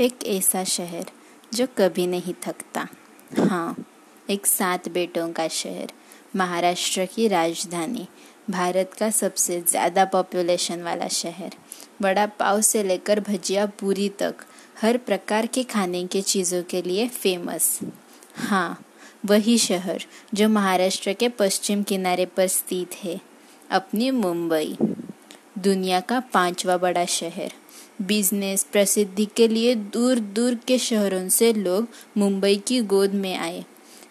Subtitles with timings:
[0.00, 1.06] एक ऐसा शहर
[1.54, 2.86] जो कभी नहीं थकता।
[3.40, 3.76] हाँ
[4.30, 5.92] एक सात बेटों का शहर,
[6.36, 8.06] महाराष्ट्र की राजधानी,
[8.50, 11.56] भारत का सबसे ज़्यादा पॉपुलेशन वाला शहर।
[12.02, 14.44] बड़ा पाव से लेकर भजिया पूरी तक,
[14.82, 17.78] हर प्रकार के खाने के चीज़ों के लिए फ़ेमस
[18.38, 18.84] हाँ
[19.26, 20.04] वही शहर
[20.34, 23.20] जो महाराष्ट्र के पश्चिम किनारे पर स्थित है,
[23.70, 24.76] अपनी मुंबई।
[25.58, 27.52] दुनिया का पांचवा बड़ा शहर।
[28.02, 33.64] बिज़नेस प्रसिद्धि के लिए दूर दूर के शहरों से लोग मुंबई की गोद में आए।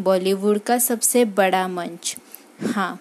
[0.00, 2.16] बॉलीवुड का सबसे बड़ा मंच।
[2.66, 3.00] हाँ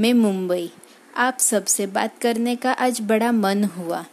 [0.00, 0.70] मैं मुंबई।
[1.16, 4.04] आप सबसे बात करने का आज बड़ा मन हुआ।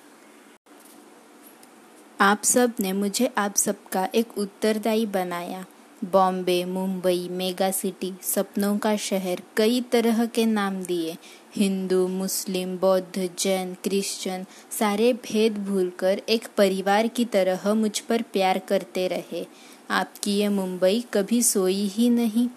[2.22, 5.66] आप सबने मुझे आप सबका एक उत्तरदायी बनाया।
[6.04, 11.18] बॉम्बे, मुंबई, मेगा सिटी, सपनों का शहर, कई तरह के नाम दिए।
[11.56, 14.46] हिंदू, मुस्लिम, बौद्ध, जैन, क्रिश्चियन,
[14.80, 19.46] सारे भेद भूलकर एक परिवार की तरह मुझ पर प्यार करते रहे।
[19.90, 22.50] आपकी ये मुंबई कभी सोई ही नहीं।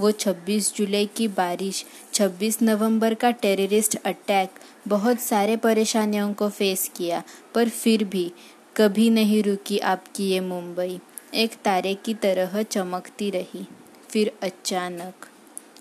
[0.00, 4.50] वो 26 जुलाई की बारिश 26 नवंबर का टेररिस्ट अटैक,
[4.88, 7.22] बहुत सारे परेशानियों को फेस किया,
[7.54, 8.32] पर फिर भी
[8.76, 11.00] कभी नहीं रुकी आपकी ये मुंबई।
[11.34, 13.66] एक तारे की तरह चमकती रही।
[14.08, 15.14] फिर अचानक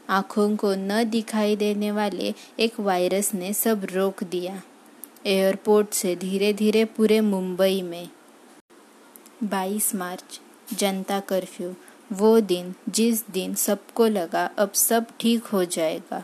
[0.10, 4.62] आँखों को न दिखाई देने वाले एक वायरस ने सब रोक दिया।
[5.26, 8.10] एयरपोर्ट से धीरे धीरे पूरे मुंबई में।
[9.44, 10.42] 22 मार्च,
[10.74, 11.76] जनता कर्फ्यू।
[12.12, 16.24] वो दिन, जिस दिन सबको लगा, अब सब ठीक हो जाएगा।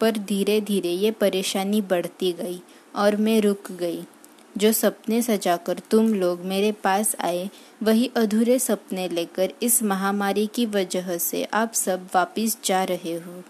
[0.00, 2.62] पर धीरे धीरे ये परेशानी बढ़ती गई
[2.96, 4.04] और मैं रुक गई।
[4.54, 7.48] जो सपने सजाकर तुम लोग मेरे पास आए,
[7.82, 13.42] वही अधूरे सपने लेकर इस महामारी की वजह से आप सब वापस जा रहे हो।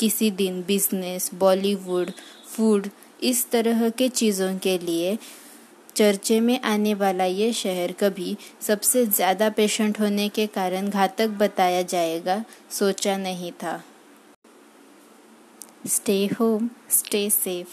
[0.00, 2.10] किसी दिन बिज़नेस बॉलीवुड
[2.48, 2.88] फ़ूड
[3.22, 5.18] इस तरह के चीज़ों के लिए
[5.96, 11.82] चर्चे में आने वाला ये शहर कभी सबसे ज़्यादा पेशेंट होने के कारण घातक बताया
[11.84, 13.82] जाएगा, सोचा नहीं था।
[15.86, 17.68] स्टे होम स्टे सेफ़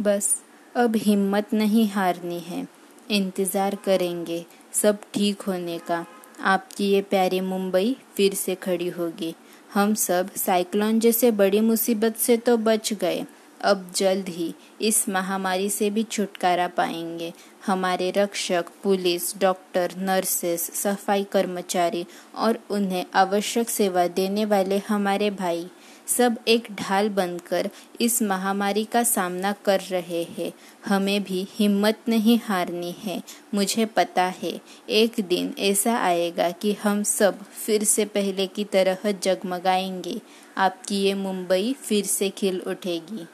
[0.00, 0.34] बस।
[0.74, 2.66] अब हिम्मत नहीं हारनी है।
[3.10, 6.04] इंतज़ार करेंगे सब ठीक होने का।
[6.42, 9.34] आपकी ये प्यारी मुंबई फिर से खड़ी होगी।
[9.74, 13.24] हम सब साइक्लोन जैसे बड़ी मुसीबत से तो बच गए।
[13.60, 17.32] अब जल्द ही इस महामारी से भी छुटकारा पाएँगे।
[17.66, 22.04] हमारे रक्षक, पुलिस, डॉक्टर, नर्सेस, सफ़ाई कर्मचारी
[22.34, 25.66] और उन्हें आवश्यक सेवा देने वाले हमारे भाई।
[26.06, 27.70] सब एक ढाल बनकर
[28.00, 30.52] इस महामारी का सामना कर रहे हैं।
[30.86, 33.22] हमें भी हिम्मत नहीं हारनी है।
[33.54, 39.12] मुझे पता है, एक दिन ऐसा आएगा कि हम सब फिर से पहले की तरह
[39.12, 40.20] जगमगाएँगे।
[40.56, 43.26] आपकी ये मुंबई फिर से खिल उठेगी।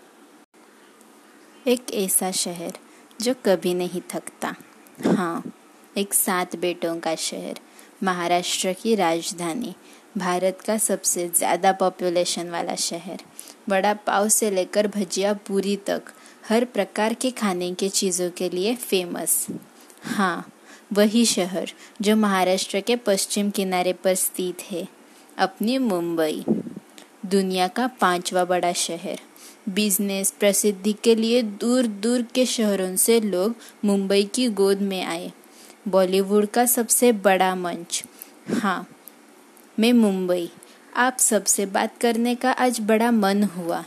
[1.66, 2.72] एक ऐसा शहर
[3.20, 4.54] जो कभी नहीं थकता।
[5.06, 5.52] हाँ
[5.98, 7.58] एक सात बेटों का शहर,
[8.02, 9.74] महाराष्ट्र की राजधानी।
[10.18, 13.22] भारत का सबसे ज़्यादा पॉपुलेशन वाला शहर।
[13.68, 16.02] बड़ा पाव से लेकर भजिया पूरी तक,
[16.48, 19.46] हर प्रकार के खाने के चीज़ों के लिए फ़ेमस
[20.06, 20.50] हाँ
[20.92, 21.70] वही शहर
[22.02, 24.86] जो महाराष्ट्र के पश्चिम किनारे पर स्थित है,
[25.38, 26.44] अपनी मुंबई।
[27.26, 29.18] दुनिया का पांचवा बड़ा शहर।
[29.70, 33.54] बिज़नेस प्रसिद्धि के लिए दूर दूर के शहरों से लोग
[33.84, 35.30] मुंबई की गोद में आए।
[35.88, 38.02] बॉलीवुड का सबसे बड़ा मंच।
[38.52, 38.86] हाँ
[39.80, 40.50] मैं मुंबई।
[40.96, 43.84] आप सबसे बात करने का आज बड़ा मन हुआ।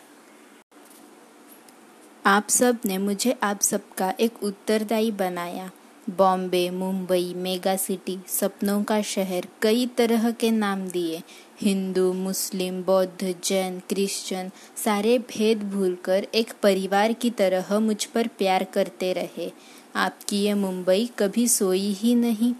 [2.25, 5.71] आप सबने मुझे, आप सबका एक उत्तरदायी बनाया।
[6.09, 11.21] बॉम्बे, मुंबई, मेगा सिटी, सपनों का शहर, कई तरह के नाम दिए।
[11.61, 18.63] हिंदू, मुस्लिम, बौद्ध, जैन, क्रिश्चियन, सारे भेद भूलकर एक परिवार की तरह मुझ पर प्यार
[18.63, 19.51] करते रहे।
[19.95, 22.53] आपकी ये मुंबई कभी सोई ही नहीं।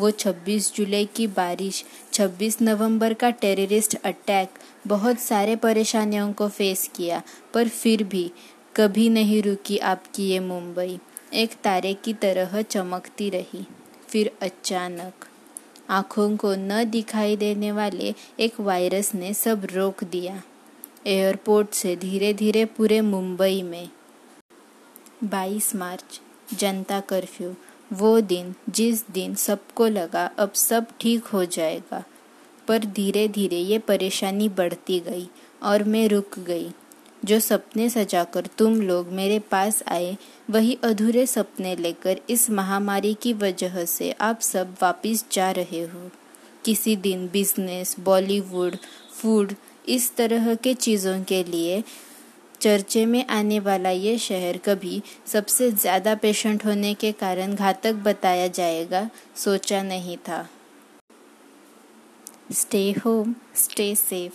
[0.00, 4.48] वो 26 जुलाई की बारिश 26 नवंबर का टेररिस्ट अटैक,
[4.86, 7.22] बहुत सारे परेशानियों को फेस किया,
[7.54, 8.30] पर फिर भी
[8.76, 10.98] कभी नहीं रुकी आपकी ये मुंबई।
[11.34, 13.66] एक तारे की तरह चमकती रही,
[14.08, 15.26] फिर अचानक
[15.90, 20.42] आँखों को न दिखाई देने वाले एक वायरस ने सब रोक दिया।
[21.06, 23.88] एयरपोर्ट से धीरे धीरे पूरे मुंबई में
[25.24, 26.20] 22 मार्च,
[26.58, 27.54] जनता कर्फ्यू
[27.92, 32.04] वो दिन, जिस दिन सबको लगा, अब सब ठीक हो जाएगा।
[32.68, 35.28] पर धीरे धीरे ये परेशानी बढ़ती गई
[35.62, 36.70] और मैं रुक गई।
[37.24, 40.16] जो सपने सजाकर तुम लोग मेरे पास आए,
[40.50, 46.10] वही अधूरे सपने लेकर इस महामारी की वजह से आप सब वापस जा रहे हो।
[46.64, 48.76] किसी दिन बिज़नेस बॉलीवुड
[49.20, 49.54] फ़ूड
[49.88, 51.84] इस तरह के चीज़ों के लिए
[52.62, 58.46] चर्चे में आने वाला ये शहर कभी सबसे ज़्यादा पेशेंट होने के कारण घातक बताया
[58.48, 60.48] जाएगा, सोचा नहीं था।
[62.52, 64.34] स्टे होम स्टे सेफ़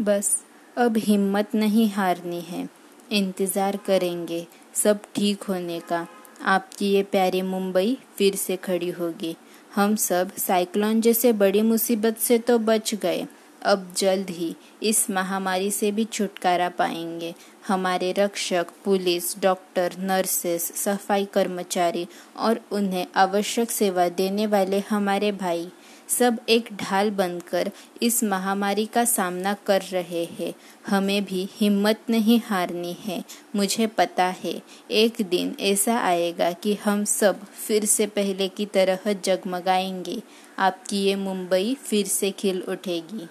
[0.00, 0.36] बस,
[0.76, 2.68] अब हिम्मत नहीं हारनी है।
[3.12, 6.06] इंतज़ार करेंगे सब ठीक होने का।
[6.44, 9.36] आपकी ये प्यारी मुंबई फिर से खड़ी होगी।
[9.74, 13.26] हम सब साइक्लोन जैसे बड़ी मुसीबत से तो बच गए।
[13.66, 17.34] अब जल्द ही इस महामारी से भी छुटकारा पाएँगे।
[17.68, 25.68] हमारे रक्षक, पुलिस, डॉक्टर, नर्सेस, सफ़ाई कर्मचारी और उन्हें आवश्यक सेवा देने वाले हमारे भाई
[26.08, 27.70] सब एक ढाल बनकर
[28.02, 30.54] इस महामारी का सामना कर रहे हैं।
[30.86, 33.24] हमें भी हिम्मत नहीं हारनी है।
[33.56, 39.12] मुझे पता है, एक दिन ऐसा आएगा कि हम सब फिर से पहले की तरह
[39.12, 40.22] जगमगाएँगे।
[40.58, 43.28] आपकी ये मुंबई फिर से खिल उठेगी।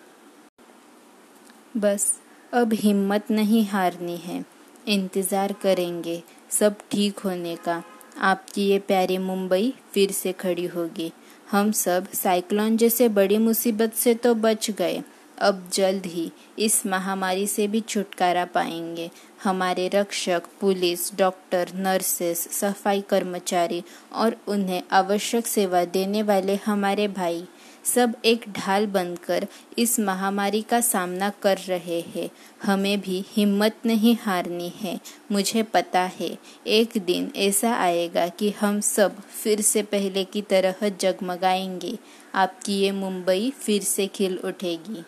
[1.75, 2.05] बस,
[2.53, 4.43] अब हिम्मत नहीं हारनी है।
[4.87, 7.81] इंतज़ार करेंगे सब ठीक होने का।
[8.21, 11.11] आपकी ये प्यारी मुंबई फिर से खड़ी होगी।
[11.51, 15.01] हम सब साइक्लोन जैसे बड़ी मुसीबत से तो बच गए।
[15.37, 19.09] अब जल्द ही इस महामारी से भी छुटकारा पाएँगे।
[19.43, 23.83] हमारे रक्षक, पुलिस, डॉक्टर, नर्सेस, सफ़ाई कर्मचारी
[24.13, 27.45] और उन्हें आवश्यक सेवा देने वाले हमारे भाई।
[27.85, 29.47] सब एक ढाल बनकर
[29.77, 32.29] इस महामारी का सामना कर रहे हैं।
[32.63, 34.99] हमें भी हिम्मत नहीं हारनी है।
[35.31, 36.37] मुझे पता है,
[36.67, 41.97] एक दिन ऐसा आएगा कि हम सब फिर से पहले की तरह जगमगाएँगे।
[42.35, 45.03] आपकी ये मुंबई फिर से खिल उठेगी।